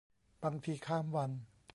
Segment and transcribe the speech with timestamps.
[0.43, 1.31] บางทีข้ามวัน